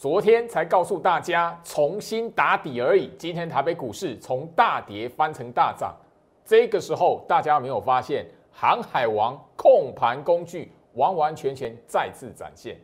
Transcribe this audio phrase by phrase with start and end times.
[0.00, 5.94] 昨天才告诉大家重新打底而已，今天台北股市从大跌翻成大涨。
[6.42, 12.78] 这个时候，大家有没有发现航海王控盘工具完完全全再次展现？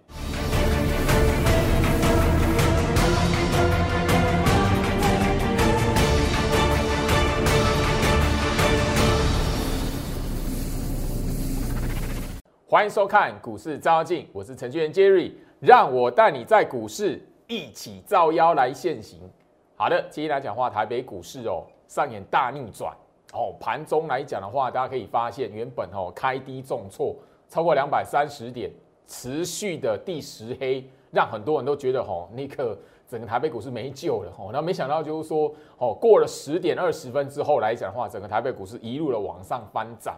[12.68, 19.20] 欢迎收看股市照妖镜，我是程序员 Jerry，让我带你在股市一起造妖来现行。
[19.74, 22.94] 好的，接下来讲话，台北股市哦上演大逆转
[23.32, 27.16] 哦，盘中来讲的话，大家可以发现原本哦开低重挫
[27.48, 28.70] 超过两百三十点，
[29.06, 32.78] 持续的第十黑，让很多人都觉得哦那个
[33.08, 40.16] 整个台北股市没救了哦，那没想到就是说哦过了十点二十分之后来讲的话，整个台北股市一路的往上翻涨，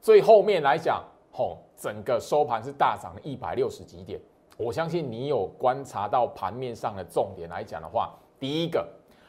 [0.00, 1.04] 最后面来讲。
[1.32, 4.20] 吼，整个收盘是大涨了一百六十几点。
[4.60, 8.86] 我相信你有观察到盘面上的重点来讲的话，第一个，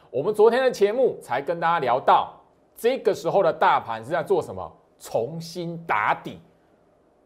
[0.10, 2.34] 我们昨天的节目才跟大家聊到，
[2.76, 4.70] 这个时候的大盘是在做什么？
[5.00, 6.38] 重新打底，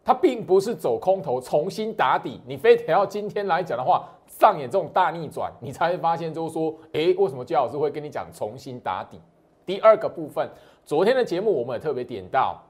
[0.04, 2.40] 它并不是走空头，重新打底。
[2.46, 9.20] 你非得要今天来讲的话，上演这种大逆转，你才会发现就是说，诶，为什么焦老师会跟你讲重新打底？
[9.66, 10.48] 第二个部分，
[10.86, 12.62] 昨天的节目我们也特别点到。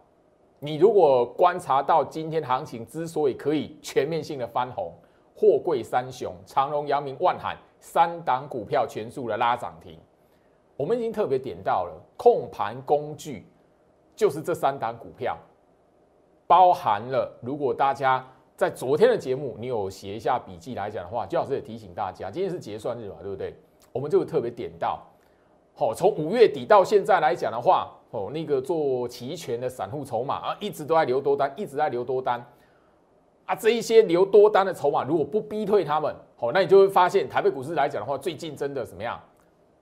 [0.59, 4.91] 你如果观察到今天行情之所以可以全面性的翻红，
[5.45, 9.99] 货柜三雄长荣、阳明、万海三档股票全数的拉涨停，
[10.75, 13.45] 我们已经特别点到了控盘工具，
[14.15, 15.37] 就是这三档股票，
[16.47, 23.55] 包含了如果大家在昨天的节目你有写一下笔记来讲的话，焦老师也提醒大家，今天是结算日嘛，对不对？
[23.91, 24.99] 我们就特别点到，
[25.75, 27.91] 好，从五月底到现在来讲的话。
[28.11, 32.41] 哦，那个做期权的散户筹码啊，一直都在留多单，一直在留多单
[33.45, 33.55] 啊。
[33.55, 39.19] 这一些留多单的筹码，如果不逼退他们，好，那你就会发现台北股市来讲的话，最近真的怎么样？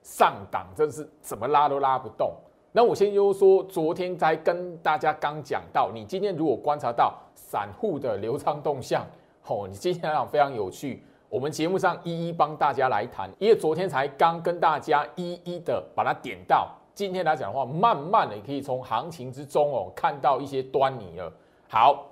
[0.02, 2.34] 上档真的是怎么拉都拉不动。
[2.72, 9.06] 那我先就说，昨天才跟大家刚讲到，你今天如果观察到散户的流仓动向，
[9.46, 11.02] 哦，你今天来讲非常有趣。
[11.28, 16.68] 我们节目上一一帮大家来谈，因为昨天才刚跟大家一一的把它点到。
[16.94, 21.32] 今天来讲的话，慢慢的可以从行情之中哦看到一些端倪了。
[21.68, 22.06] 好，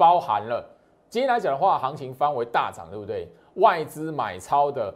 [0.00, 0.66] 包含了
[1.10, 3.28] 今天来讲的话，行情翻为大涨，对不对？
[3.56, 4.94] 外资买超的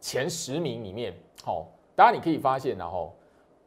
[0.00, 1.66] 前十名里面，好，
[1.96, 3.12] 当然你可以发现，然后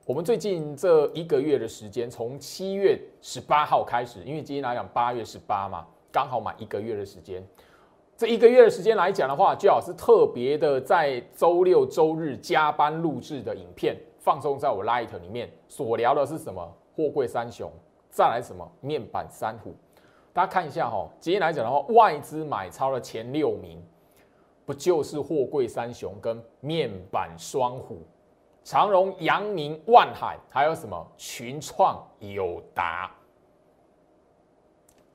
[0.05, 7.45] 我们最近这一个月的时间，从七月十八号开始，因为今天来讲八月十八嘛，刚好满一个月的时间。
[8.15, 13.97] 这一个月的时间来讲的话，最好是特别的在周六周日加班录制的影片。
[14.19, 16.65] 放送在我 Light 里面所聊的是什么？
[16.95, 17.69] 货柜三雄，
[18.09, 18.65] 再来什么？
[18.79, 19.75] 面板三虎。
[20.37, 23.83] 大家看一下哈，今天来讲的话，外资买超的前六名，
[24.67, 28.05] 不就是货柜三雄跟面板双虎？
[28.63, 31.11] 长荣、阳明、万海，还有什么？
[31.17, 33.09] 群创、友达。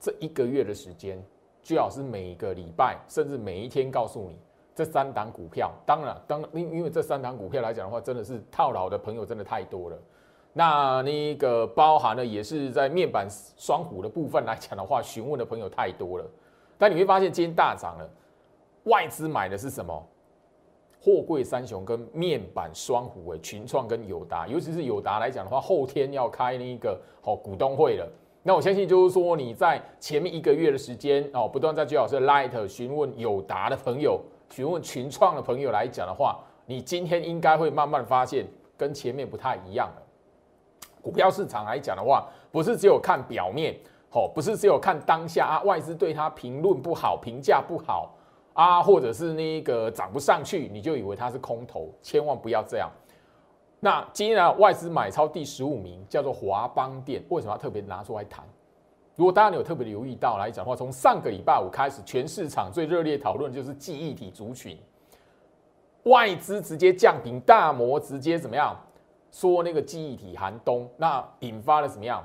[0.01, 1.25] 这一个月的时间，
[1.63, 4.37] 最好是每个礼拜，甚至每一天告诉你。
[4.75, 9.97] 这三档股票，当然，当因因为这三档股票来讲的话，真的是套牢的朋友真的太多了。
[10.53, 13.27] 那那个包含了也是在面板
[13.57, 16.25] 双虎的部分来讲的话，询问的朋友太多了。
[16.77, 18.09] 但你会发现今天大涨了，
[18.85, 20.07] 外资买的是什么？
[21.01, 28.09] 货柜三雄跟面板双虎，诶，群创跟友达，尤其是友达来讲的话，后天要开那个好股东会了。
[28.43, 34.21] 那我相信就是说你在前面一个月的时间哦，不断在最好是 Light 询问友达的朋友。
[34.51, 38.47] 询问群创的朋友来讲的话，你今天应该会慢慢发现
[38.77, 40.02] 跟前面不太一样了。
[41.03, 43.77] 股票市场来讲的话，不是只有看表面，
[44.13, 48.15] 哦，不是只有看当下啊，外资对它评论不好，评价不好
[48.55, 52.89] 啊，或者是那个涨不上去，你就以为它是空头，千万不要这样。
[53.81, 58.45] 那今天呢，外资买超第十五名叫做华邦电，为什么要特别拿出来谈？
[59.17, 64.79] 如果大家有特别留意到来讲的话，从上个礼拜五开始，全市场最热烈讨论就是记忆体族群，
[66.05, 68.75] 外资直接降频，大摩直接怎么样
[69.33, 72.25] 说那个记忆体寒冬，那引发了怎么样？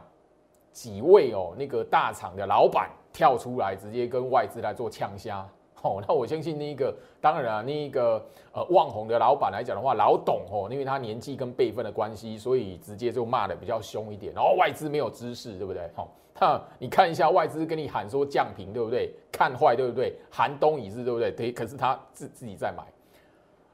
[0.72, 5.44] 几位哦那个大厂的老板跳出来，直接跟外资来做呛虾。
[5.84, 14.34] 哦，那我相信那个当然啊，那个呃旺宏的老板来讲的话，老董哦，因为他年纪跟辈分的关系，所以直接就骂的比较凶一点。
[14.34, 15.84] 然后外资没有知识，对不对？
[15.96, 16.08] 哦，
[16.40, 19.14] 那你看一下外资跟你喊说降频，对不对？
[19.32, 20.16] 看坏，对不对？
[20.30, 21.32] 寒冬已至，对不对？
[21.32, 22.84] 对，可是他自自己在买。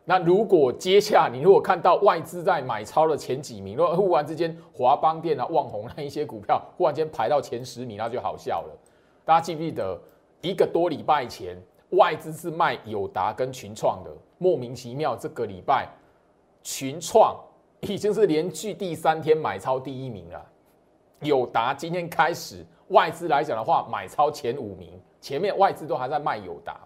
[0.05, 8.77] 那如果接下你如果看到外资在买超的前几名，如果忽然之间华邦电啊、旺宏那一些股票忽然间排到前十名，那就好笑了。
[9.23, 9.97] 大家记不记得
[10.41, 11.57] 一个多礼拜前？
[11.91, 15.87] 外资是卖友达跟群创的，莫名其妙，这个礼拜
[16.63, 17.39] 群创
[17.81, 20.43] 已经是连续第三天买超第一名了。
[21.21, 26.79] 友达今天开始外资来讲的话，买超前五名，前面外资都还在卖友达。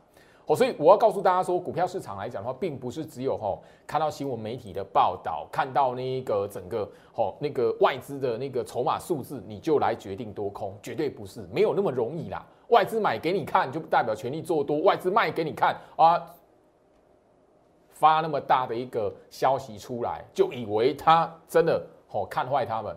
[0.48, 12.46] 哦，所以我要告诉大家说，股票市场来讲的话，并不是只有吼看到新闻媒体的报道，看到那个整个吼那个外资的那个筹码数字，你就来决定多空，绝对不是，没有那么容易啦。
[12.70, 16.26] 外资买给你看，就代表全力做多；外资卖给你看啊，
[17.92, 22.96] 发那么大的一个消息出来，就以为他真的吼看坏他们。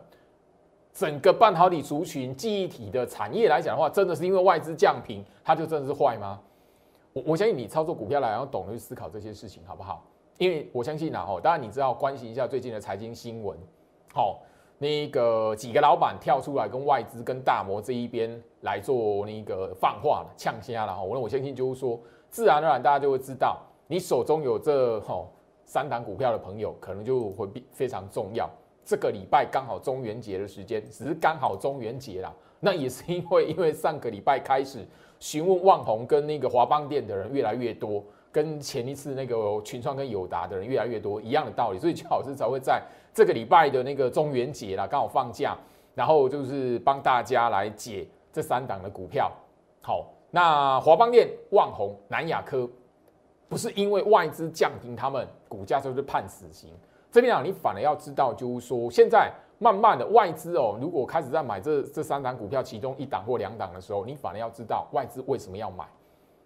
[0.93, 6.38] 整个半导体族群、记忆体的产业来讲的话，真的是因为外资降频，它就真的是坏吗？
[7.12, 10.04] 我我相信你操作股票来，要懂得去思考这些事情，好不好？
[10.38, 13.58] 因为我相信啊，哦，当然你知道关心一下最近的财经新闻，
[14.14, 14.40] 好，
[14.78, 21.02] 那个几个老板跳出来跟外资跟大摩这一边来做那个放话了、呛虾了哈。
[21.02, 25.22] 我我相信就是说，自然而然大家就会知道，你手中有这哈
[25.66, 28.48] 三档股票的朋友，可能就会非常重要。
[28.85, 32.32] 这个礼拜刚好中元节的时间，只是刚好中元节啦。
[32.61, 34.87] 那也是因为因为上个礼拜开始。
[35.23, 42.82] 询问旺宏跟那个华邦店的人越来越多，跟前一次那个群创跟友达的人越来越多一样的道理，所以邱老师才会在
[43.12, 45.55] 这个礼拜的那个中元节啦，刚好放假，
[45.94, 49.31] 然后就是帮大家来解这三档的股票。
[49.82, 52.67] 好，那华邦店、旺宏、南亚科，
[53.47, 56.71] 不是因为外资降停他们股价就是判死刑。
[57.10, 59.32] 这边啊，你反而要知道，就是说现在。
[59.62, 65.84] 慢慢的，外资哦，如果开始在买这这三档股票其中一档或两档的时候，你反而要知道外资为什么要买。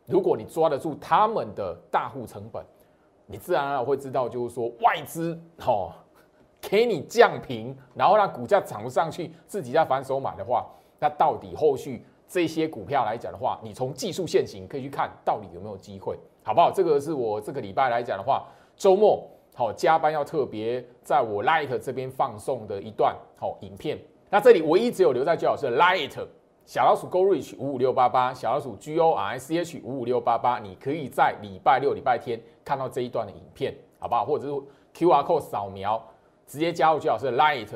[0.05, 2.61] 如果你抓得住他们的大户成本，
[3.27, 5.93] 你自然而然会知道，就是说外资哦
[6.61, 10.67] 给你降平，然后让股价涨不上去，自己在反手买的话，
[10.99, 16.69] 那到底后续这些股票来讲的话，你从技术线型可以去看到底有没有机会，好不好？
[16.73, 18.45] 这个是我这个礼拜来讲的话，
[18.77, 19.25] 周末。
[19.57, 23.97] 好，加班要特别在我 Light 这边放送的一段好影片。
[24.29, 26.13] 那这里唯一只有留在最老师的 Light
[26.67, 34.25] 小老鼠 Go Reach 五五六八八，小老鼠 G O R C H 五五六八八，你可以在礼拜六、礼拜天看到这一段的影片，好不好？
[34.25, 34.55] 或者是
[34.93, 36.03] Q R code 扫描，
[36.49, 37.69] 直接加入最老师的 Light。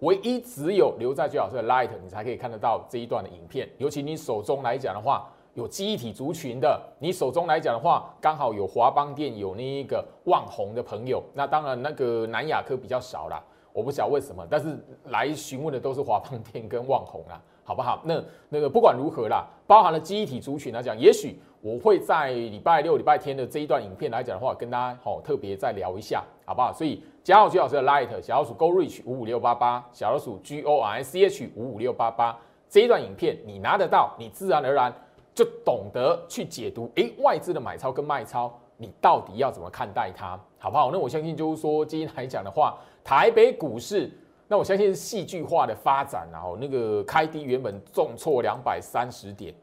[0.00, 3.66] 唯一只有留在最老师的 Light，你才可以看得到这一段的影片。
[3.78, 5.32] 尤其你手中来讲的话。
[5.54, 14.78] 有记忆体族群的，你手中来讲的话，刚好有华邦店，有那一个旺宏的朋友，那当然那个南亚科比较少啦，我不晓得为什么，但是
[15.10, 18.00] 来询问的都是华邦店跟旺宏啦，好不好？
[18.04, 26.72] 那那个不管如何啦，包含了记忆体族群来讲，也许我会在礼拜六、礼拜天的这一段影片来讲的话，跟大家好特别再聊一下，好不好？
[26.72, 32.38] 所以加好徐老师的 Light 小老鼠 Go Reach 五五六八八，小老鼠 G O R C H 五五六八八
[32.70, 34.90] 这一段影片你拿得到，你自然而然。
[35.34, 40.90] 就懂得去解读，诶，外资的买超跟卖超，你到底要怎么看待它，好不好？
[40.90, 44.12] 那我相信就是说，今天来讲的话，台北股市，
[44.46, 49.54] 那我相信是戏剧化的发展，然后那个开低原本重挫两百三十点，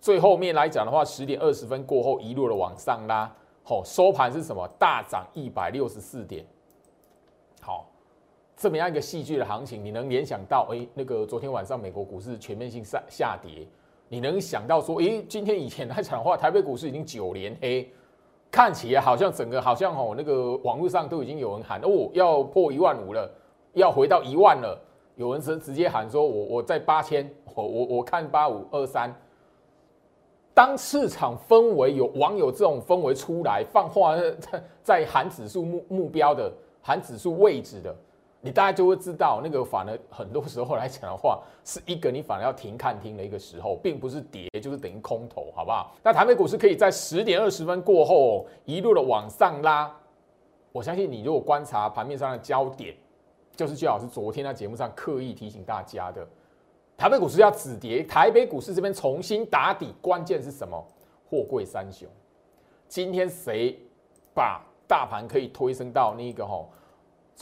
[0.00, 3.32] 最后面来讲的话，十点二十分过后一路的往上拉，
[3.62, 4.68] 好，收盘是什么？
[4.76, 6.44] 大涨一百六十四点，
[7.60, 7.88] 好，
[8.56, 13.64] 这么样一个戏剧的行情，你能联想到，诶，那个昨天晚上美国股市全面性下下跌。
[14.12, 17.90] 你能想到说，诶，今天以前来讲的话，台北股市已经九连黑，
[18.50, 23.26] 看起来好像整个好像哦，那个网络上都已经有人喊哦，要破一万五了，
[23.72, 24.78] 要回到一万了。
[25.16, 29.10] 有人直直接喊说，我我在八千，我我我看八五二三。
[30.52, 37.96] 当市场氛围有网友这种氛围出来放话，在在喊指数目目标的，喊指数位置的。
[38.44, 45.94] 你大家就会知道，那个反而很多时候来讲的话，是一个你反而要停看听的一个时候，并不是跌，就是等于空头，好不好？
[46.02, 49.88] 那台北股市可以在十点二十分过后一路的往上拉，
[50.72, 52.92] 我相信你如果观察盘面上的焦点，
[53.54, 56.26] 就是最好是昨天在节目上刻意提醒大家的，
[56.96, 60.84] 台北股市要止跌，台北股市这边重新打底，关键是什么？
[61.30, 62.08] 货柜三雄，
[62.88, 63.78] 今天谁
[64.34, 66.68] 把大盘可以推升到那个吼？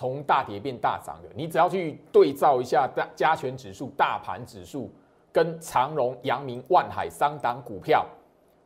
[0.00, 4.90] 从大跌变大涨的，你只要去对照一下大加权指数、大盘指数
[5.30, 8.07] 跟长荣、阳明、万海三档股票，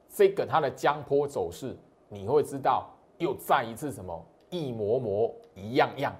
[0.08, 1.76] 这个它的江坡走势，
[2.08, 2.88] 你会知道
[3.18, 6.14] 又再一次什么一模模一样样，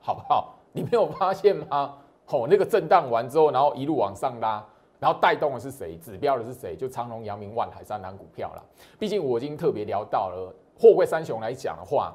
[0.00, 0.52] 好不好？
[0.72, 1.94] 你没有发现吗？
[2.26, 4.66] 哦，那个震荡完之后，然后一路往上拉，
[4.98, 5.96] 然后带动的是谁？
[5.98, 6.74] 指标的是谁？
[6.74, 8.64] 就长荣、阳明、万海三档股票了。
[8.98, 12.12] 毕竟我已经特别聊到了货柜三雄来讲的话。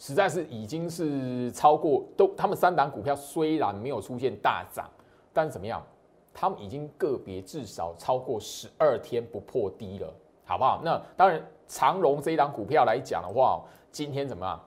[0.00, 4.88] 实在是已经是超过都，他们三档股票虽然没有出现大涨，
[5.30, 5.80] 但是怎么样？
[6.32, 10.10] 他们已经个别至少超过十二天不破低了，
[10.46, 10.80] 好不好？
[10.82, 14.58] 那当然，长荣这一档股票来讲的话，今天怎么样？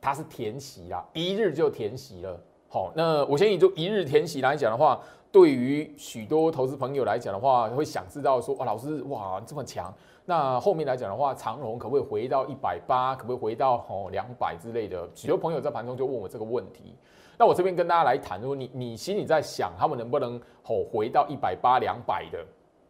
[0.00, 2.40] 它是填息啦，一日就填息了。
[2.72, 5.00] 好，那我相信就一日填息来讲的话，
[5.32, 9.92] 对于许多投资朋友来讲的话，会想知道说，哇，老师，哇，这么强，
[10.24, 13.16] 那后面来讲的话，长荣可不可以回到一百八？
[13.16, 15.10] 可不可以回到哦两百之类的？
[15.16, 16.94] 许多朋友在盘中就问我这个问题。
[17.36, 22.38] 那我这边跟大家来谈，如果你你心里在想，他们能不能哦回到一百八两百的？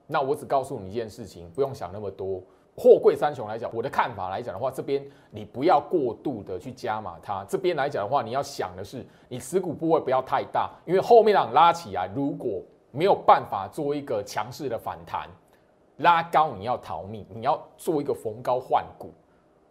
[0.06, 2.42] 那我只告诉你一件事情，不用想那么多。
[2.76, 7.44] 货柜三雄来讲，我的看法来讲的话，这边你不要过度的去加码它。
[7.48, 15.28] 这边来讲的话，你要想的是，你持股部位不要太大，因为后面浪拉起来，如果没有办法做一个强势的反弹，
[15.98, 19.12] 拉高你要逃命，你要做一个逢高换股。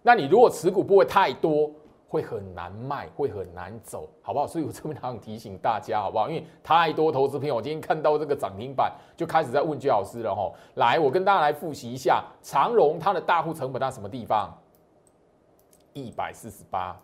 [0.02, 1.70] 那你如果持股部位太多，
[2.10, 4.48] 会很难卖，会很难走，好不好？
[4.48, 6.28] 所以我这边想提醒大家，好不好？
[6.28, 10.52] 因为太多投资朋友，我今天看到这个涨停板，就开始在问居老师了哈。
[10.74, 14.52] 来，我跟大家来复习一下，长荣它的大户成本在什么地方？
[15.94, 17.00] 一百四十八，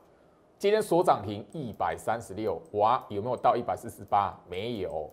[0.58, 4.36] 今天所涨停一百三十六，哇，有没有到一百四十八？
[4.50, 5.08] 没有，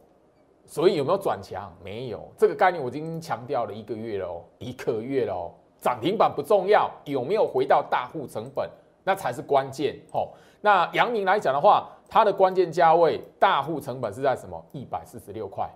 [0.65, 1.71] 所以有没有转强？
[1.85, 5.53] 没有，这个概念我已经强调了一个月了哦，一个月了哦。
[5.83, 8.71] 涨停板不重要，有没有回到大户成本？
[9.05, 10.33] 那才是关键吼。
[10.61, 14.65] 那阳明来讲的话，它的关键价位大户成本是在什么？
[14.73, 15.69] 一百四十六块。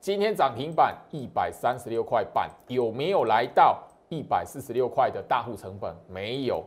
[0.00, 5.94] 今天涨停板一百三十六块半，有没有来到一百四十六块的大户成本？
[6.08, 6.64] 没有。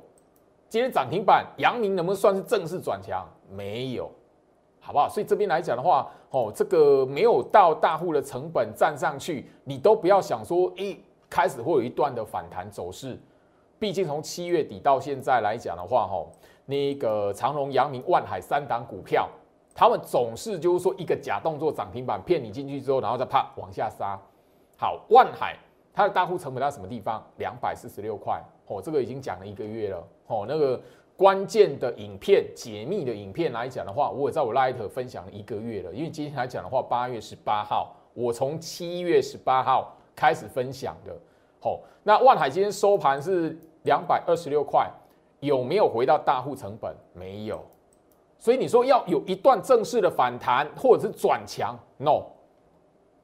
[0.67, 3.25] 今天涨停板阳明能不能算是正式转强？
[3.49, 4.09] 没有，
[4.79, 5.07] 好不好？
[5.07, 10.99] 所以这边来讲的话，哦，这个没有到大户的成本站上去，你都不要想说，一
[11.29, 13.17] 开始会有一段的反弹走势。
[13.77, 16.25] 毕竟从七月底到现在来讲的话，哈，
[16.65, 19.29] 那个长荣、阳明、万海三档股票，
[19.73, 24.17] 他们总是就是说一个假动作涨停板骗你进去之后，然后再啪往下杀。
[24.77, 25.57] 好，万海
[25.93, 27.21] 它的大户成本在什么地方？
[27.37, 28.41] 两百四十六块。
[28.67, 30.07] 哦，这个已经讲了一个月了。
[30.27, 30.81] 哦，那个
[31.17, 35.93] 关键的影片、解密的影片来讲的话，我也在我 Light 分享了一个月了。
[35.93, 41.15] 因为今天来讲的话，八月十八号，我从七月十八号开始分享的。
[41.65, 44.87] 哦，那万海今天收盘是两百二十六块，
[45.39, 46.95] 有没有回到大户成本？
[47.11, 47.59] 没有，
[48.37, 52.21] 所以你说要有一段正式的反弹或者是转强，no，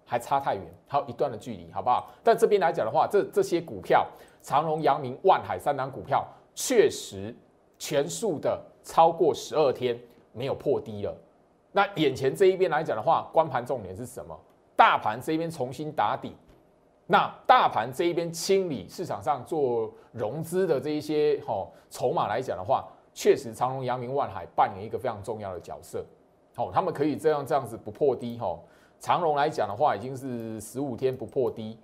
[0.03, 2.09] 还差太远，还有一段的距离，好不好？
[2.23, 4.07] 但这边来讲的话，这这些股票，
[4.41, 7.35] 长隆、阳明、万海三档股票，确实
[7.77, 9.95] 全数的超过十二天
[10.33, 11.15] 没有破低了。
[11.71, 14.35] 那眼前这一边来讲的话，关盘重点是什么？
[14.75, 16.35] 大盘这边重新打底。
[17.11, 26.05] 那大盘这一边清理市场上做融资的这一些吼筹码来讲的话，确实长隆、阳明、万海扮演一个非常重要的角色。
[26.55, 28.63] 好，他们可以这样这样子不破低吼。
[28.97, 31.77] 长隆来讲的话，已经是十五天不破低。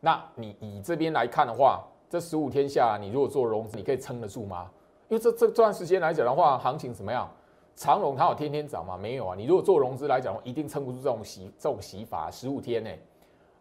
[0.00, 4.70] 那你以这边来看的话，这十五天下，你如果做融资，你可以撑得住吗？
[5.08, 7.26] 因为这这段时间来讲的话，行情怎么样？
[7.74, 8.98] 长隆它有天天涨吗？
[8.98, 9.34] 没有啊。
[9.34, 12.90] 你如果做融资来讲，一定撑不住这种洗这种洗法，十五天呢。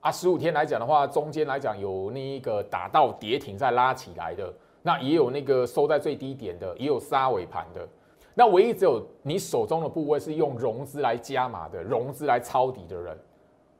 [0.03, 7.88] 啊，十五天来讲的话，中间来讲有那一个打到跌停再拉起来的，那也有那个收在最低点的，也有杀尾盘的。
[8.33, 13.17] 那唯一只有你手中的部位是用融资来加码的，融资来抄底的人，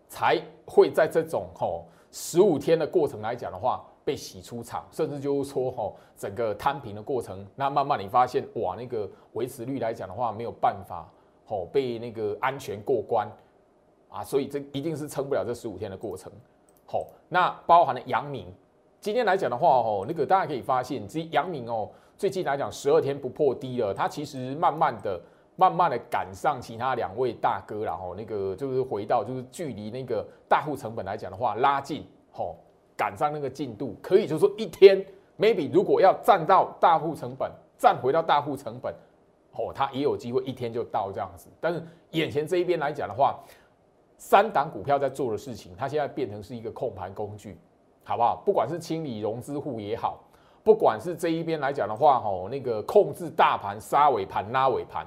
[0.08, 11.06] 才会在这种吼十五天的过程来讲的话被洗出场，甚至就是说吼整个摊平的过程，那慢慢你发现哇，那个维持率来讲的话没有办法
[11.46, 13.28] 吼被那个安全过关。
[14.14, 16.32] 啊，所以这一定是撑不了这十五天的过程。
[16.86, 18.46] 好，那包含了阳明，
[19.00, 25.20] 今天来讲的话，哦，那个大家可以发现，其实阳明哦，最近来讲十二天不破低了，它其实慢慢的、
[25.56, 32.56] 慢慢的赶上其他两位大哥然后那个就是回到就是距离那个大户成本来讲的话拉近，好，
[32.96, 35.04] 赶上那个进度，可以就是说一天
[35.40, 38.94] maybe 如果要站到大户成本，站回到大户成本，
[39.54, 41.50] 哦，它也有机会一天就到这样子。
[41.60, 43.40] 但是眼前这一边来讲的话，
[44.26, 47.58] 三档股票在做的事情，它现在变成是一个控盘工具，
[48.06, 48.42] 好不好？
[48.46, 50.18] 不管是清理融资户也好，
[50.64, 55.06] 不管是这一边来讲的话，吼，那个控制大盘杀尾盘拉尾盘，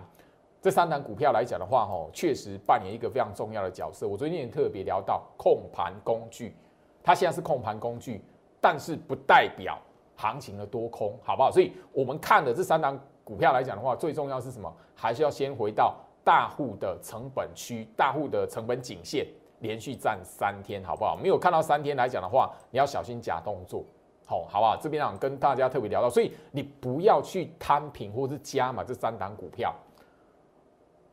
[0.60, 4.06] 这三档股票来讲的话，吼，确实扮演一个非常重要的角色。
[4.06, 6.54] 我最近也特别聊到控盘工具，
[7.02, 8.22] 它现在是控盘工具，
[8.60, 9.78] 但是不代表
[10.14, 11.50] 行情的多空，好不好？
[11.50, 14.70] 所以我们看的这三档股票来讲的话，最重要是什么？
[14.94, 15.96] 还是要先回到。
[16.26, 19.24] 大户的成本区，大户的成本颈线
[19.60, 21.16] 连续站三天，好不好？
[21.16, 23.84] 没有看到三天来讲的话，你要小心假动作，
[24.26, 24.76] 好，好不好？
[24.76, 29.72] 这边想跟大家特别聊到，所以你不要去摊平或是加嘛这三档股票，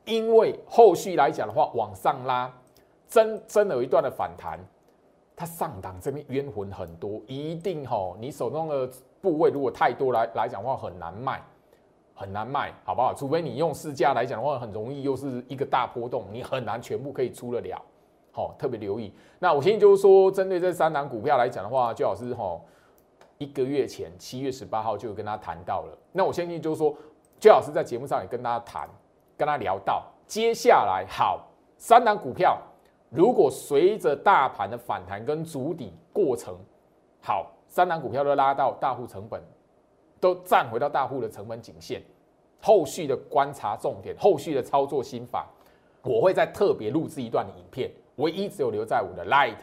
[0.06, 2.52] 因为后续来讲的话，往上拉，
[3.08, 4.60] 真真的有一段的反弹，
[5.36, 8.90] 它上档这边冤魂很多，一定吼，你手中的
[9.22, 11.40] 部位如果太多来来讲的话，很难卖，
[12.14, 13.14] 很难卖，好不好？
[13.14, 17.82] 除非你用市价来讲的话，很容易又是一个大波动，你很难全部可以出得了。
[18.32, 19.14] 好，特别留意。
[19.40, 22.60] 那我现在就是说，针对这三档股票来讲的话，最好是哈
[23.38, 25.98] 一个月前七月十八号就跟他谈到了。
[26.12, 26.96] 那我相信就是说，
[27.40, 28.90] 最好是在节目上也跟大家谈，
[29.38, 32.58] 跟他聊到接下来好三档股票，
[33.10, 36.56] 如果随着大盘的反弹跟筑底过程，
[37.22, 39.42] 好三档股票都拉到大户成本，
[40.24, 42.02] 都站回到大户的成本颈线，
[42.62, 45.50] 后续的观察重点，后续的操作心法，
[46.02, 47.92] 我会再特别录制一段影片。
[48.16, 49.58] 唯一只有留在我的 Light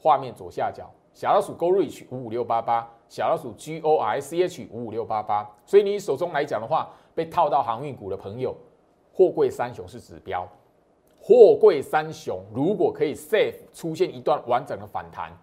[0.00, 5.46] 画面左下角，小老鼠 Go Reach 五五六八八，小老鼠 G O R C H 五五六八八。
[5.66, 8.56] 所以你手中来讲的话，被套到航运股的朋友，
[9.12, 10.48] 货柜三雄是指标。
[11.20, 15.36] 货柜三雄如果可以 safe 出现一段完整的反弹，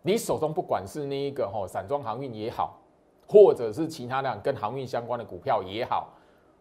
[0.00, 2.79] 你手中不管是那一个哈散装航运也好，
[3.30, 6.08] 或者是其他的跟航运相关的股票也好，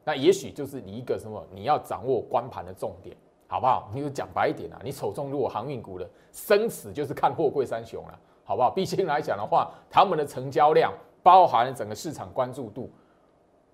[0.03, 3.17] 那也许就是你一个什么你要掌握关盘的重点。
[3.51, 3.89] 好不好？
[3.91, 4.79] 你就讲白一点啊！
[4.83, 8.69] 你手中如果航运股的生死就是看货柜三雄了，好不好？
[8.69, 12.91] 毕竟来讲的话，他们的成交量包含了整个市场关注度，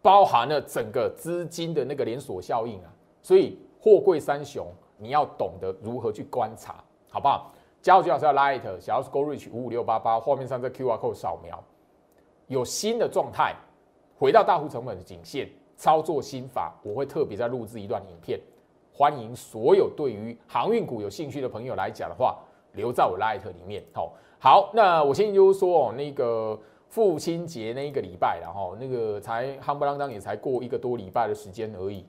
[0.02, 2.90] 包含了整个资金的那个连锁效应啊。
[3.22, 4.66] 所以货柜三雄
[4.98, 7.52] 你要懂得如何去观察，好不好？
[7.82, 11.62] 加入最好是要 light，想要是 go reach 五五六八八，画面上这 QR code 扫描，
[12.48, 13.56] 有新的状态，
[14.18, 18.40] 回到大户成本的颈线，操作心法，我会特别再录制一段影片。
[18.94, 22.38] 欢迎所有对于航运股有兴趣的朋友来讲的话，
[22.74, 23.84] 留在我 Light 里面。
[23.94, 32.06] 好，好，那我现在就是说哦，那个父亲节那一个礼拜，然后那个才夯不啷当也才过一个多礼拜的时间而已。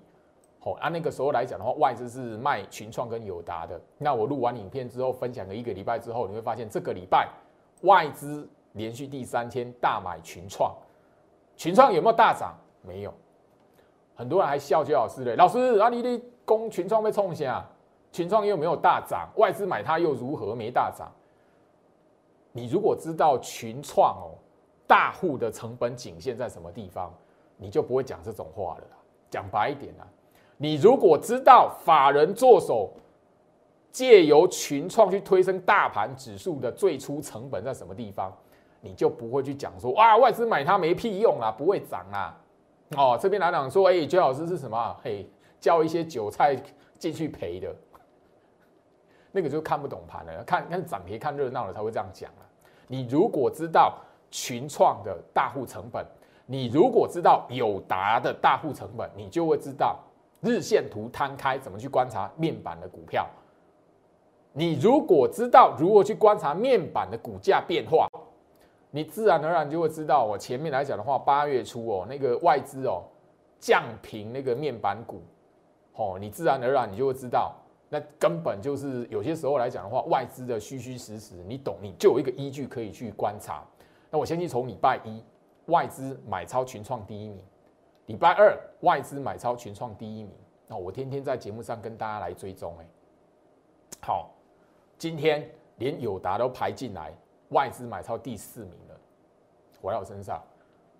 [0.60, 3.80] 好，按那个时候来讲的话，外资是卖群创跟友达的。
[3.98, 7.28] 那我录完影片之后，分享了一个礼拜之后，你会发现这个礼拜
[7.82, 10.72] 外资连续第三天大买群创，
[11.56, 12.54] 群创有没有大涨？
[12.82, 13.12] 没有。
[14.14, 16.22] 很多人还笑焦老师嘞，老师啊，你的。
[16.46, 17.68] 攻群创被冲下，
[18.12, 21.10] 群创又没有大涨，外资买它又如何没大涨？
[22.52, 24.38] 你如果知道群创哦，
[24.86, 27.12] 大户的成本颈线在什么地方，
[27.56, 28.84] 你就不会讲这种话了。
[29.28, 30.06] 讲白一点啊，
[30.56, 32.92] 你如果知道法人做手
[33.90, 38.32] 借由群创去推升大盘指数的最初成本在什么地方，
[38.86, 42.36] 你就不会去讲说哇，外资买它没屁用啦，不会涨啦。
[42.96, 44.96] 哦，这边来讲说，哎，周老师是什么？
[45.02, 45.26] 嘿。
[45.58, 46.54] 叫一些韭菜
[46.98, 47.74] 进去赔的，
[49.32, 50.44] 那个就看不懂盘了。
[50.44, 52.44] 看看涨跌看热闹了才会这样讲啊。
[52.86, 53.98] 你如果知道
[54.30, 56.06] 群创的大户成本，
[56.44, 59.98] 你如果知道友达的大户成本，你就会知道
[60.40, 63.26] 日线图摊开怎么去观察面板的股票。
[64.52, 68.06] 你如果知道如何去观察面板的股价变化，
[68.96, 70.24] 你自然而然就会知道。
[70.24, 73.04] 我前面来讲的话，八月初哦，那个外资哦
[73.60, 75.20] 降平那个面板股。
[75.92, 77.54] 哦，你自然而然你就会知道，
[77.90, 83.62] 那根本就是有些时候来讲的话，外资的虚虚实实，你懂，你就有一个依据可以去观察。
[84.10, 85.22] 那我相信从礼拜一
[85.66, 87.38] 外资买超群创第一名，
[88.06, 90.32] 礼拜二外资买超群创第一名，
[90.66, 92.74] 那我天天在节目上跟大家来追踪。
[92.80, 92.86] 哎，
[94.00, 94.30] 好，
[94.96, 97.12] 今天连友达都排进来，
[97.50, 98.94] 外资买超第四名了，
[99.80, 100.42] 回到我身上。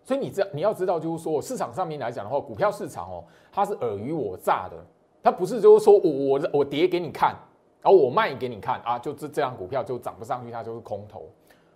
[0.05, 4.77] 所以你知你要知道，就是说市场上面来讲的话，股票市场哦，它是尔虞我诈的，
[5.23, 7.35] 它不是就是说我我我跌给你看，
[7.83, 11.29] 然后我卖给你看啊，就这这样股票就涨不上去，它就是空头。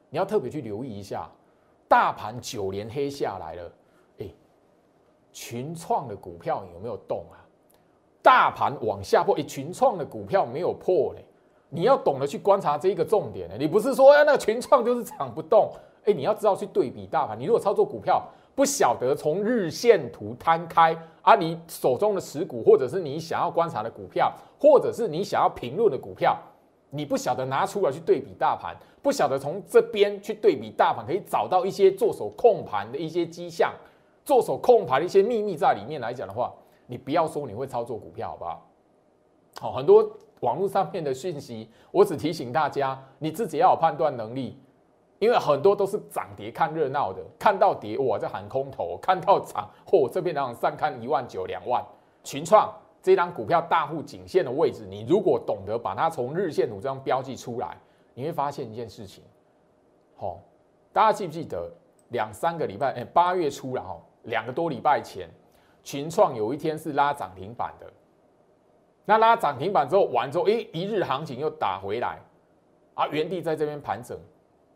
[0.09, 1.29] 你要特别去留意一下，
[1.89, 3.73] 大盘九连黑下来了，
[4.19, 4.27] 哎，
[5.33, 7.43] 群创的股票有没有动啊？
[8.23, 11.25] 大盘往下破，哎，群创的股票没有破嘞。
[11.71, 15.71] 你要懂得去观察这一个重点呢，你不是说哎那个群创就是涨不动。
[16.05, 17.39] 哎，你要知道去对比大盘。
[17.39, 26.35] 你如果操作股票，不晓得从日线图摊开啊，你手中的持股，或者是你想要观察的股票，或者是你想要评论的股票，
[26.89, 33.71] 你不晓得拿出来去对比大盘，不晓得从这边去对比大盘，可以找到一些做手控盘的一些迹象，
[34.25, 36.51] 做手控盘的一些秘密在里面来讲的话，
[36.87, 38.67] 你不要说你会操作股票，好不好？
[39.61, 44.59] 好，很多网络上面的讯息，我只提醒大家，你自己要有判断能力。
[45.19, 51.85] 因为很多都是涨跌看热闹的，看到跌我在喊空头，看到涨嚯这边两上看一万九两万，
[52.25, 57.77] 群创这张股票大户颈线的位置，你如果懂得把它从日线图这样标记出来，
[58.15, 59.23] 你会发现一件事情，
[60.17, 60.41] 好，
[60.91, 61.71] 大家记不记得
[62.09, 65.29] 两三个礼拜，哎，八月初了哈，两个多礼拜前，
[65.85, 67.87] 群创有一天是拉涨停板的，
[69.11, 72.17] 那拉涨停板之后完之后，哎，一日行情又打回来。
[72.95, 74.17] 啊，原地在这边盘整。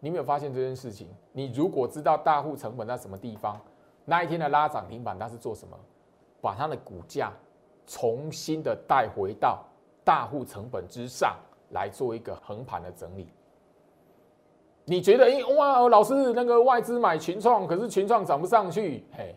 [0.01, 1.07] 你没有发现这件事情？
[1.31, 3.61] 你如果知道大户成本在什么地方，
[4.05, 5.79] 那一天的拉涨停板它是做什么？
[6.41, 7.31] 把它的股价
[7.87, 9.63] 重新的带回到
[10.03, 11.37] 大户成本之上
[11.71, 13.29] 来做一个横盘的整理。
[14.85, 19.05] 你觉得，哎哇，老师那个外资买群创，可是群创涨不上去。
[19.17, 19.37] 嘿，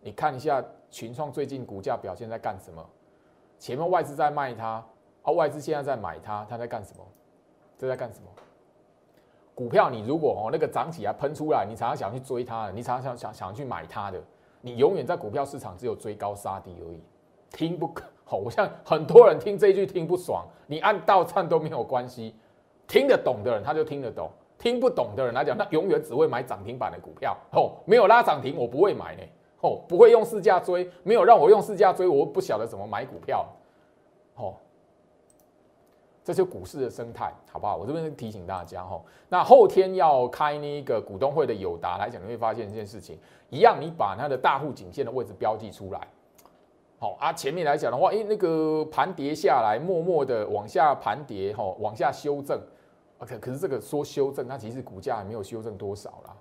[0.00, 2.88] 你看一下群创最近股价表现在干什么？
[3.60, 4.82] 前面外资在卖它，
[5.22, 7.04] 啊，外资现在在买它，它在干什么？
[7.78, 8.26] 这在干什么？
[9.54, 14.18] 股票你如果哦那个涨起来喷出来，你常常想去追它，你常常想想去买它的，
[14.62, 17.02] 你永远在股票市场只有追高杀低而已。
[17.50, 17.92] 听不
[18.24, 22.34] 好， 我像很多人听这句听不爽，你按倒唱都没有关系。
[22.88, 24.30] 听得懂的人他就听得懂。
[24.58, 29.22] 听不懂的人来讲，那永远只会买涨停板的股票哦，没有拉涨停我不会买呢
[29.60, 33.46] 哦，不会用市价追，没有让我用市价追，我不晓得怎么买股票
[34.36, 34.54] 哦。
[36.22, 37.76] 这是股市的生态，好不好？
[37.76, 43.18] 我这边提醒大家哈，那后天要开那个股东会的友达来讲，你会发现一件事情，
[43.48, 46.00] 一样，你把它的大户颈线的位置标记出来，
[46.98, 52.60] 好啊，前面来讲的话，诶，那个盘跌下来，默默的往下盘跌，哈，往下修正。
[53.18, 56.36] OK，可是这个说修正，它其实股价还没有修正多少啦，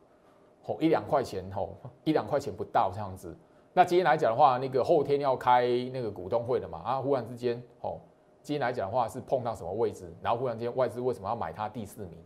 [0.79, 3.35] 一两块钱，吼一两块钱不到这样子。
[3.73, 8.01] 那今天来讲的话，那个后天要开那个股东会的嘛，啊，忽然之间，吼，
[8.41, 12.17] 今天来讲的话是碰到什么位置，然后忽然间外资为什么要买它第四名？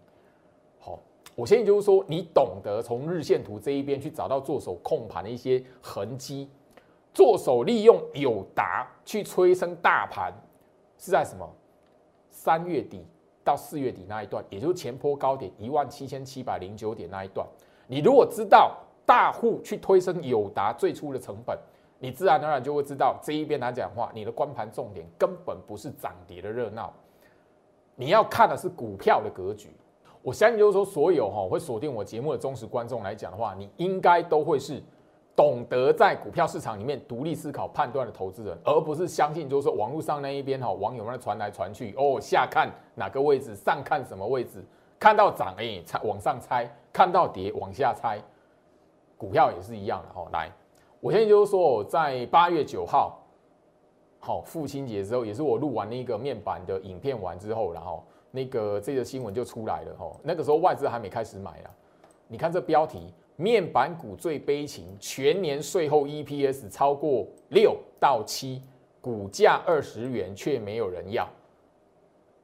[0.79, 0.99] 好，
[1.36, 6.49] 我现在就是说，你懂得从日线图这一边去找到做手控盘的一些痕迹，
[7.13, 10.34] 做手利用友达去催生大盘，
[10.97, 11.47] 是在什么？
[12.29, 13.06] 三月底。
[13.45, 17.45] 到四月底那一段，也就是前坡高点一万七千七百零九点那一段，
[17.93, 18.75] 你如果知道
[19.06, 21.56] 大户去推升友达最初的成本，
[21.99, 26.91] 你自然而然就会知道这一边来讲话，你的关盘重点根本不是涨跌的热闹，
[27.95, 29.69] 你要看的是股票的格局。
[30.23, 34.82] 我相信就是说，所有哈会锁定我节目的忠实观众来讲的话，你应该都会是。
[35.36, 44.63] 懂得在股票市场里面独立思考判断的投资人，而不是相信就是说网络上那一边哈网友们传来传去哦下看哪个位置上看什么位置，
[44.99, 48.21] 看到涨哎猜往上猜，看到跌往下猜，
[49.17, 50.25] 股票也是一样的哈。
[50.32, 50.49] 来，
[51.01, 53.19] 我现在就是说在八月九号，
[54.19, 60.10] 好父亲节之后，也是我录完那个面板的影片完之后，然后那个这个新闻就出来了哈。
[60.23, 61.67] 那个时候外资还没开始买啊，
[62.27, 63.13] 你看这标题。
[63.36, 68.62] 面板股最悲情，全年税后 EPS 超过六到七，
[69.01, 71.27] 股价二十元却没有人要。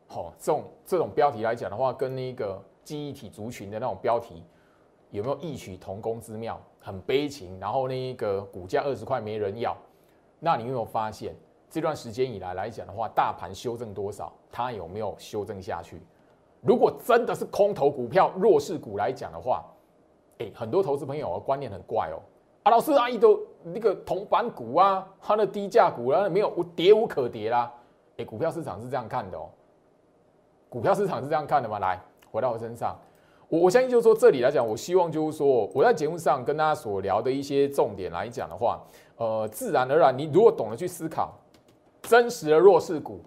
[0.08, 4.44] 好，这种这种标题来讲的话，跟那个记忆体族群的那种标题
[5.12, 6.60] 有没有异曲同工之妙？
[6.80, 9.78] 很悲情，然后那一个股价二十块没人要。
[10.40, 11.36] 那你有没有发现
[11.70, 14.34] 这段时间以来来讲的话，大盘修正多少？
[14.52, 16.02] 它有没有修正下去？
[16.62, 19.64] 如果真的是空头股票、弱势股来讲的话，
[20.40, 22.18] 哎，很多投资朋友啊，观念很怪哦。
[22.64, 27.72] 啊，老师阿姨都那个铜板股啊，它的低价股啊，没有无跌无可跌啦。
[28.18, 29.48] 哎，股票市场是这样看的哦。
[30.70, 31.78] 股票市场是这样看的吗？
[31.78, 32.98] 来，回到我身上，
[33.48, 38.82] 我我相信就是说这里来讲，我希望就是说我在节目上跟大家所聊的一些重点来讲的话，
[39.18, 41.38] 呃，自然而然，你如果懂得去思考
[42.02, 43.22] 真实的弱势股，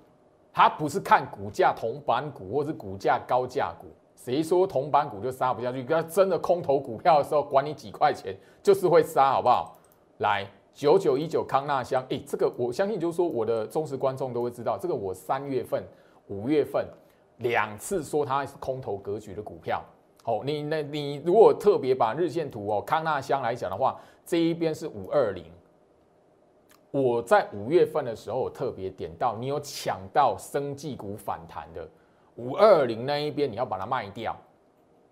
[0.52, 3.86] 它不是看股价铜板股，或是股价高价股。
[4.14, 5.82] 谁说铜板股就杀不下去？
[5.82, 9.76] 跟真的空头股票的时候，管你几块钱，就是会杀，好不好？
[10.18, 15.82] 来，九九一九康纳香，哎，这个我相信，就是说我的忠实观众都会知道，这个我三月份、
[16.28, 16.86] 五月份
[17.42, 19.82] 两次说它是空头格局的股票。
[20.24, 25.44] 好，你那你如果特别把日线图哦，康纳香来讲的话，这一边是五二零，
[26.92, 31.88] 我在五月份的时候特别点到，你有抢到生技股反弹的。
[32.36, 34.36] 五二零那一边你要把它卖掉，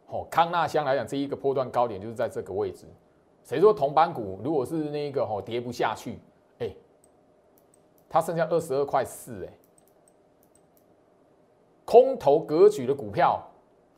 [0.06, 2.86] 哦，康纳香来讲，这一个波段高点就是在这个位置。
[3.42, 6.20] 谁说铜板股如果是那个哦跌不下去，
[6.60, 6.70] 哎，
[8.08, 9.52] 它剩下二十二块四，哎，
[11.90, 13.42] 空头格局的股票，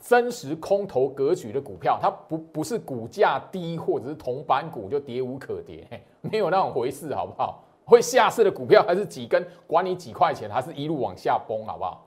[0.00, 5.86] 真实空头格局的股票，它不不是股价低或者是铜板股就跌无可跌，
[6.22, 7.62] 没有那种回事，好不好？
[7.84, 12.02] 会下市的股票还是几根，管你几块钱，还是一路往下崩，好不好？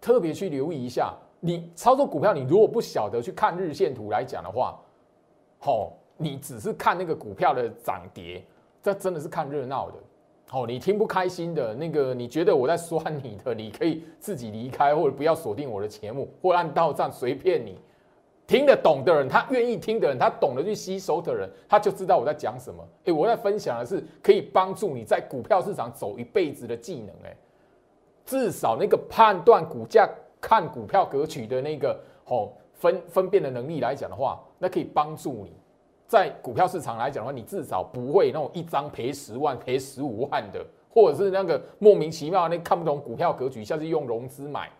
[0.00, 4.80] 特别去留意一下，你操作股票，你如果不晓得去看日线图来讲的话，
[5.58, 8.42] 好，你只是看那个股票的涨跌，
[8.82, 9.96] 这真的是看热闹的。
[10.46, 17.76] 好，你听不开心的那个，你觉得我在酸你的，你可以自己离开，或者不要锁定我的节目，或按到站随便你。
[18.46, 22.86] 听得懂的人，他愿意听的人，他懂得去吸收的人，他就知道我在讲什么。
[23.04, 27.08] 诶，我在分享的是可以帮助你在股票市场走一辈子的技能。
[27.24, 27.34] 诶。
[28.26, 30.08] 至少那个判断股价
[30.42, 35.52] 看股票格局的那个哦分分辨的能力来讲的话，那可以帮助你
[36.14, 44.70] 在股票市场来讲的话，你至少不会那种一张赔十万、赔十五万的，或者是那个莫名其妙那看不懂股票格局，下次用融资买，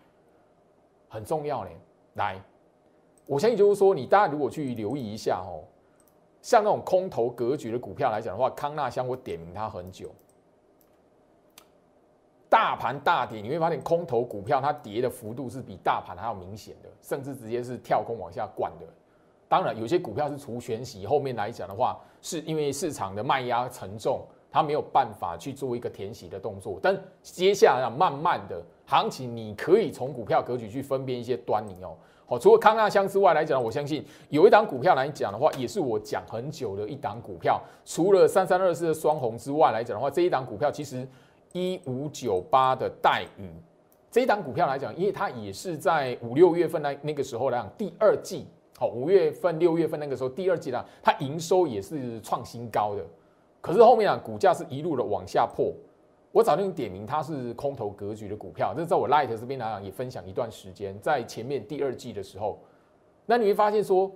[1.09, 1.69] 很重要呢。
[2.13, 2.41] 来，
[3.25, 5.67] 我相信就是说，你大家如果去留意一下哦，
[6.41, 10.09] 像那种空头格局的股票来讲的话，康纳香我点名它很久。
[12.47, 18.85] 大盘大跌，你会发现空头股票它跌的幅度是比大盘还要明显的，甚至直接是跳空往下灌的。
[19.47, 26.79] 当然，有些股票是除权息，后面来讲的话，是因为市场的卖压沉重，它没有办法去做一个填息的动作。
[26.81, 31.95] 但接下来慢慢的行情，你可以从股票格局去分辨一些端倪哦。
[32.25, 37.61] 好，除了康纳香之外来讲，我相信有一档股票来讲的话，也是我讲很久的一档股票。
[37.85, 41.07] 除了三三二四的双红之外来讲的话，这一档股票其实。
[41.57, 43.49] 一五九八的待遇，
[44.11, 48.45] 这一档股票来讲，因为它也是在五六月份那那个时候来讲，第二季
[48.77, 53.05] 好，五月份六月份那个时候第二季呢，它营收也是创新高的，
[53.61, 55.73] 可是后面啊，股价是一路的往下破。
[56.31, 62.59] 我早就点名它是空头格局的股票，这在我 Light 这边来讲也分享一段时间，在前面第二季的时候，
[63.25, 64.11] 那你会发现说，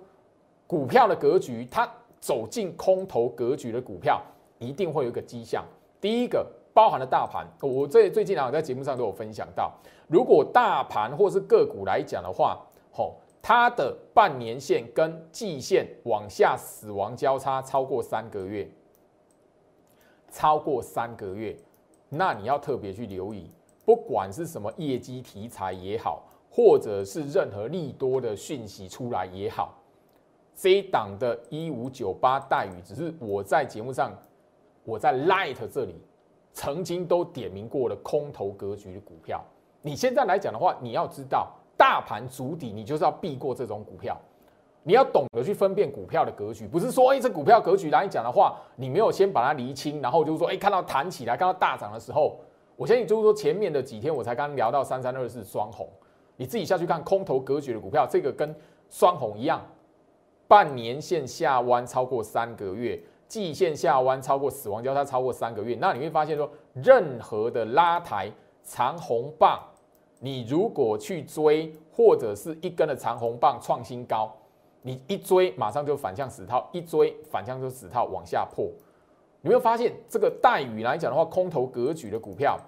[0.66, 4.22] 股票的格局，它走进空头格局的股票，
[4.58, 5.64] 一定会有一个迹象，
[6.00, 6.46] 第一个。
[6.72, 9.72] 包含了大盘，我这最近啊在节目上都有分享到，
[10.06, 18.68] 如果大盘或是个股来讲的话，吼，它的半年线跟季线往下死亡交叉超过三个月，
[20.30, 21.56] 超过三个月，
[22.08, 23.50] 那你要特别去留意，
[23.84, 29.74] 不管是什么业绩题材也好，或者是任何利多的讯息出来也好，
[30.54, 34.12] 这一档的一五九八待遇，只是我在节目上，
[34.84, 35.94] 我在 Light 这里。
[36.52, 39.40] 曾经都点名过了空头格局的股票，
[39.82, 41.48] 你现在来讲的话，你要知道
[41.80, 44.14] 大盘主底，你就是要避过这种股票。
[44.82, 52.38] 你要懂得去分辨股票的格局，不是说哎，这股票格局来讲的话，你没有先把它厘清，然后就是说哎，看到弹起来，看到大涨的时候，
[52.76, 55.88] 我相信就是说前面的几天我才刚聊到三三二四双红，
[56.36, 58.54] 你自己下去看空头格局的股票，这个跟
[58.90, 59.64] 双红一样，
[60.46, 63.00] 半年线下弯超过三个月。
[63.26, 68.28] 季线下弯超过死亡交叉超过三个月，那你会发现说，任何的拉抬
[68.64, 69.60] 长红棒，
[70.22, 74.30] 你如果去追，或者是一根的长红棒创新高，
[74.82, 78.70] 你一追马上就反向死套，一追反向就死套往下破。
[79.40, 82.58] 你会发现这个待遇来讲的话，空头格局的股票，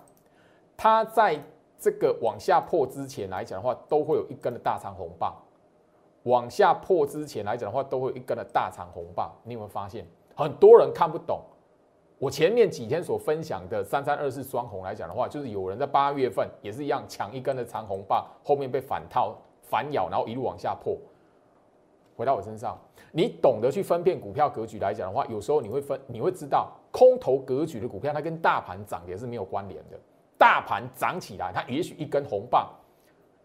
[0.76, 1.38] 它在
[1.78, 5.30] 这个往下破之前来讲的话，都会有一根的大长红棒；
[6.22, 9.30] 往下破之前来讲的话，都会有一根的大长红棒。
[9.44, 10.06] 你有没有发现？
[10.34, 11.42] 很多人看不懂，
[12.22, 20.96] 我前面几天所分享的三三二四双红来讲的话，就是有人在八月份也是一样抢一根的长红棒，后面被反套反咬，然后一路往下破。
[22.14, 22.78] 回到我身上，
[23.10, 29.98] 你懂得去分辨股票格局来讲的话，有时候你会分，你会知道空头格局的股票，它跟大盘涨也是没有关联的。
[30.38, 32.70] 大盘涨起来，它也许一根红棒，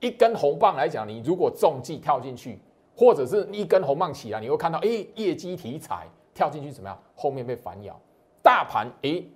[0.02, 2.60] 一根红棒来讲，你如果中计跳进去，
[2.96, 6.08] 或者是一根红棒起来，你会看到，哎，业绩题材。
[6.36, 6.96] 跳进去怎么样？
[7.16, 8.00] 后面被反咬，
[8.48, 9.30] 大盘诶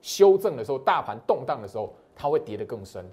[0.00, 3.04] 修正的时候，大盘动荡的时候，它会跌得更深，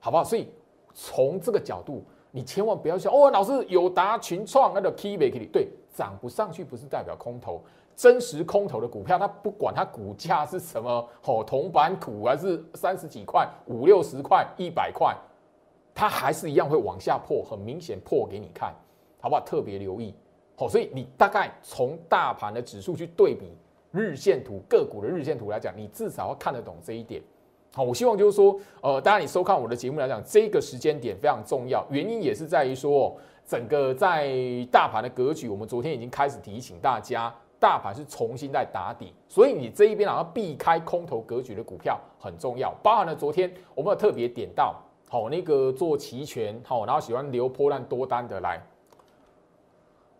[0.00, 0.24] 好不好？
[0.24, 0.48] 所以
[0.92, 2.02] 从这个角度，
[2.32, 7.62] 你千万不要想哦，老师有达群创那个 key 没 key 对，涨不上去不是代表空头，
[7.94, 15.16] 真实空头的股票，它不管它股价是什么，哦，铜板股还是三十几块、五六十块、一百块，
[15.94, 18.74] 它还是一样会往下破，很明显破给你看，
[19.20, 19.40] 好不好？
[19.42, 20.12] 特别留意。
[20.56, 23.56] 好，所以你大概从大盘的指数去对比
[23.90, 27.22] 日线图个股的日线图来讲，你至少要看得懂这一点。
[27.74, 34.32] 好，我希望就是说，呃，当然你收看我的节目来讲，这个时间点非常重要，原因也是在于说，整个在
[34.72, 42.74] 大盘的格局，我们昨天已经开始提醒大家，大盘是重新在打底，所以你这一边啊要避开空头格局的股票很重要。
[42.82, 44.74] 包含了昨天我们有特别点到，
[45.10, 48.58] 好，那个做期权，好，然后喜欢留破烂多单的来。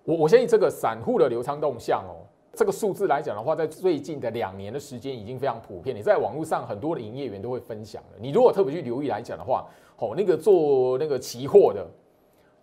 [0.05, 2.20] 我我相信这个散户的流仓动向哦，
[2.56, 5.94] 这个数字来讲的话，在最近的两年的时间已经非常普遍。
[5.94, 8.18] 你在网络上很多的营业员都会分享的。
[8.18, 9.66] 你如果特别去留意来讲的话，
[9.98, 11.86] 哦，那个做那个期货的，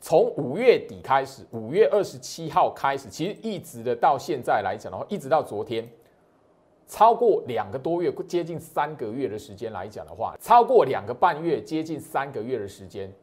[0.02, 5.88] 从五月底开始，五月二十七号开始，其实一直的到现在来讲的话，一直到昨天，
[6.88, 13.14] 超过两个多月，接近三个月的时间来讲的话，超过两个半月，接近三个月的时间，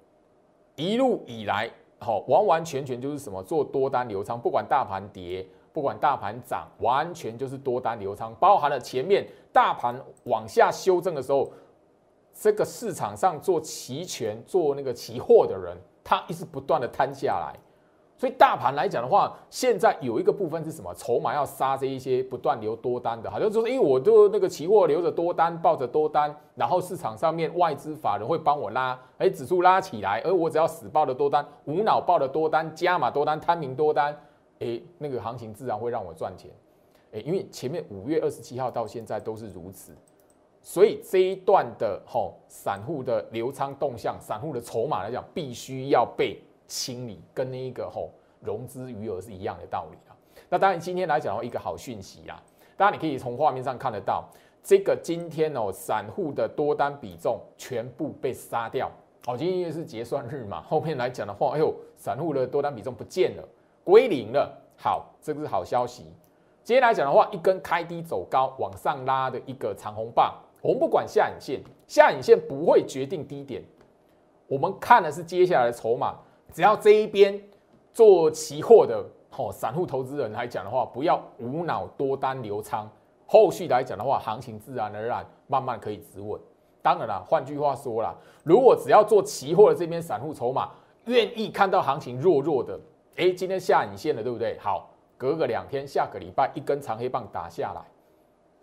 [0.77, 1.69] 一路以来。
[2.03, 11.51] 好，完完全全就是什么做多单流仓，不管大盘跌，不管大盘涨，完全就是多单流仓，包含了前面大盘往下修正的时候，
[12.33, 17.59] 这个市场上做期权、做那个期货的人，他一直不断的摊下来。
[18.17, 20.93] 所以大盘来讲的话，现在有一个部分是什么？
[20.95, 34.15] 筹码要杀这一些不断留多单的，好像说，因为我都那个期货留着多单，抱着多单，然后市场上面外资法人会帮我拉，哎，指数拉起来，而我只要死抱的多单，无脑抱的多单，加码多单，摊平多单，
[34.61, 36.51] 哎，那个行情自然会让我赚钱，
[37.13, 39.93] 哎，因为前面五月二十七号到现在都是如此，
[40.63, 46.41] 所以这一段的吼散户的流仓动向，散户的筹码来讲，必须要被。
[46.73, 50.15] 清理跟那一个吼融资余额是一样的道理啊。
[50.49, 52.41] 那当然今天来讲，一个好讯息啦。
[52.77, 54.25] 当然你可以从画面上看得到，
[54.63, 58.89] 这个今天哦，散户的多单比重全部被杀掉。
[59.27, 63.43] 哦，今天因为是结算日嘛，后面来讲的话，哎呦，散户的多单比重不见了，
[63.85, 64.51] 归零了。
[64.77, 66.05] 好，这个是好消息。
[66.63, 70.35] 今天来讲的话，一根开低走高往上拉的一个长红棒。
[70.63, 73.63] 我们不管下影线，下影线不会决定低点，
[74.47, 76.15] 我们看的是接下来的筹码。
[76.53, 77.41] 只要这一边
[77.93, 79.05] 做期货的
[79.37, 82.89] 哦，散户投资人来讲的话，不要无脑多单流仓，
[83.27, 86.39] 后续来讲的话，行情自然而然慢慢可以止稳。
[86.83, 90.71] 当然了，换句话说啦，如果只要做期货的这边散户筹码
[91.07, 92.79] 愿意看到行情弱弱的，
[93.21, 94.57] 哎，今天下影线了，对不对？
[94.59, 97.83] 好，隔个两天，下个礼拜一根长黑棒打下来，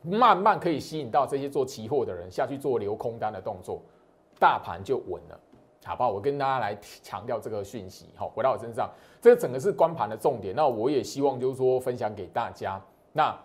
[0.02, 3.84] 慢慢可以吸引到这些做期货的人下去做留空单的动作，
[4.40, 5.40] 大盘就稳了。
[5.86, 6.10] 好不好？
[6.10, 8.90] 我跟大家来强调这个讯息，好，回到我身上，
[9.22, 10.56] 这整个是关盘的重点。
[10.56, 12.82] 那我也希望就是说分享给大家。
[13.14, 13.40] 那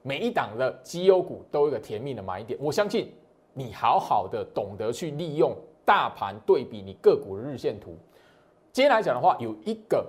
[0.00, 3.12] 每一档的绩优股都有一个甜蜜的买点，我相信
[3.52, 7.94] 你好好的懂得去利用大盘对比你个股的日线图。
[8.72, 10.04] 今天来讲的话，有一个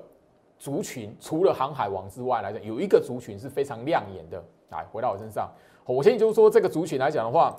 [0.60, 4.43] 族群，除了航海王之外来讲，有一个族群是非常亮眼的。
[4.69, 5.50] 来，回到我身上，
[5.86, 7.56] 我先就是说这个族群来讲的话，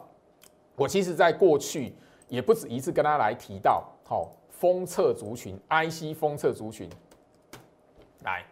[0.77, 1.93] 我其实在过去
[2.29, 3.85] 也不止一次跟大家来提到。
[4.07, 6.89] 好，封测族群，IC 封测族群，
[8.23, 8.45] 来，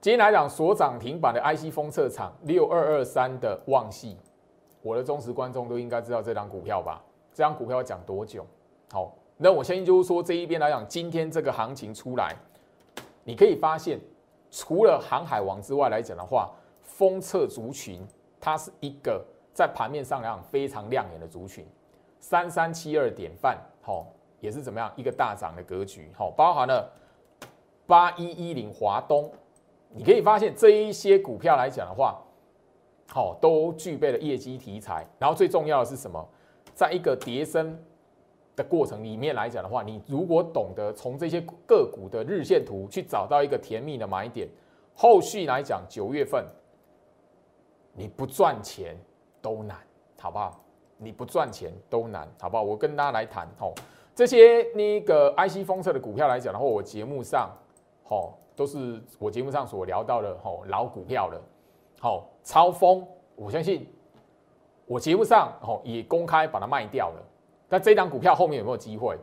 [0.00, 4.16] 今天来讲所涨停板的 IC 封测厂六二二三的旺系，
[4.82, 7.02] 我的忠实观众都应该知道这张股票吧？
[7.32, 8.46] 这张股票要讲多久？
[8.92, 12.36] 好，那我相信就是说这一边来讲，今天这个行情出来，
[13.28, 14.00] 你可以发现，
[14.50, 16.50] 除了航海王之外来讲的话，
[16.82, 18.00] 封测族群
[18.40, 21.66] 它是一个在盘面上来讲非常亮眼的族群，
[22.18, 24.06] 三三七二典范，好。
[24.40, 26.88] 也是怎么样一个大涨的格局，好，包含了
[27.88, 29.28] 八一一零华东，
[29.90, 32.22] 你可以发现这一些股票来讲的话，
[33.08, 35.04] 好，都具备了业绩题材。
[35.18, 36.24] 然后最重要的是什么？
[36.72, 37.76] 在一个叠升
[38.58, 44.48] 的过程里面来讲的话，你如果懂得从这些个股的日线图去找到一个甜蜜的买点，
[44.94, 46.44] 后续来讲九月份
[47.94, 48.96] 你不赚钱
[49.40, 49.78] 都难，
[50.20, 50.60] 好不好？
[50.96, 52.62] 你不赚钱都难，好不好？
[52.64, 53.72] 我跟大家来谈，哦。
[54.14, 57.48] 这些那个 IC 封测的股票来讲的话，我节目上，
[58.08, 61.40] 哦，都是我节目上所聊到的哦老股票了，
[62.00, 63.86] 好，超风，我相信
[64.86, 67.22] 我节目上哦也公开把它卖掉了。
[67.68, 69.16] 但这档股票后面有没有机会？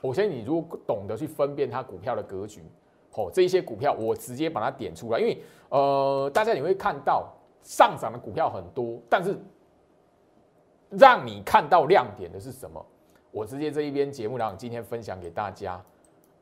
[0.00, 2.62] 我相信你如果懂得去分辨它股票的格局，
[3.10, 7.28] 吼，这一些股票我直接把它点出来，因为呃，大家你会看到
[7.62, 9.36] 上涨的股票很多，但是
[10.90, 12.84] 让你看到亮点的是什么？
[13.32, 15.80] 我直接这一边节目然后今天分享给大家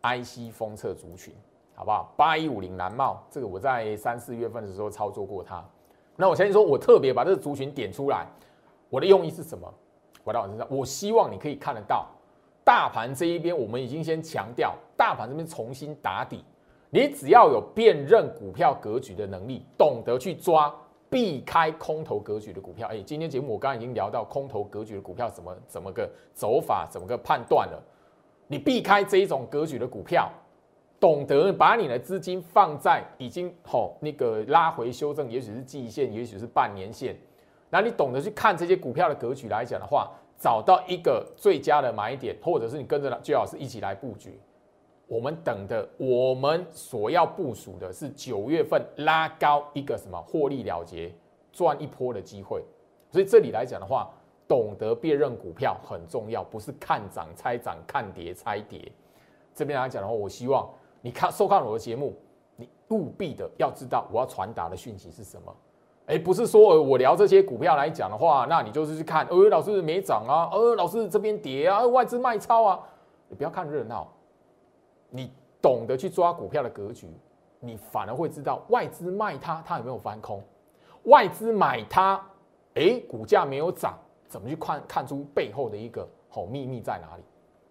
[0.03, 1.35] ，IC 封测族群，
[1.75, 2.13] 好不好？
[2.17, 5.63] 八一五零蓝帽，这个我在三四月份的时候操作过它。
[6.17, 8.27] 那我相信说，我特别把这个族群点出来，
[8.89, 9.73] 我的用意是什么？
[10.29, 12.07] 回到我身上，我希望你可以看得到，
[12.63, 16.45] 大盘这一边我们已经先强调，大盘这边重新打底，
[16.91, 20.75] 你只要有辨认股票格局的能力，懂得去抓。
[21.11, 27.83] 避开空头格局的股票，哎，今天节目我刚刚已经聊到空头格局的股票怎么怎么个走法，怎么个判断了。
[28.47, 30.31] 你避开这一种格局的股票，
[31.01, 37.17] 懂得把你的资金放在已经好那个拉回修正，也许是季线，也许是半年线，
[37.71, 44.41] 那你懂得去看这些股票的格局来讲的话，找到一个最佳的买点，或者是你跟着最好是一起来布局。
[45.07, 51.11] 我们等的，我们所要部署的是九月份拉高一个什么获利了结
[51.51, 52.63] 赚一波的机会，
[53.11, 54.11] 所以这里来讲的话，
[54.47, 58.93] 懂得辨认股票很重要，不是看涨猜涨，看跌猜跌。
[59.55, 60.69] 这边来讲的话，我希望
[61.01, 62.15] 你看收看我的节目，
[62.57, 65.55] 你务必的要知道我要传达的讯息是什么。
[66.09, 72.81] 哎，不是说我聊这些股票来讲的话，那你就是去看，呃，老师没涨啊，呃，老师这边跌啊，外资卖超啊，
[73.29, 74.09] 你不要看热闹。
[75.11, 75.31] 你
[75.61, 77.07] 懂得去抓股票的格局，
[77.61, 80.41] 你反而会知道外资卖它，它有没有翻空；
[81.05, 82.19] 外资买它，
[82.77, 83.93] 哎，股价没有涨，
[84.29, 87.23] 怎么去看看出背后的一个好秘密在哪里？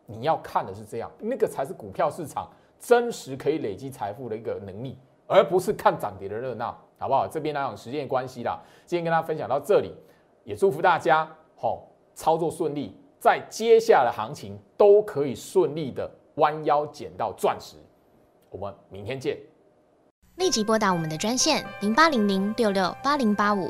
[0.06, 2.48] 你要看的是这样，那个才是股票市场
[2.80, 7.28] 真实可以累积财富的一个能力，而不是看涨跌的热闹，好不好？
[7.28, 9.94] 这边呢有时间关系啦，今天跟大家分享到这里，
[10.44, 17.78] 也祝福大家好操作顺利，在接下来的行情都可以顺利的弯腰捡到钻石。
[18.50, 19.38] 我们明天见。
[20.38, 23.70] 立即拨打我们的专线零八零零六六八零八五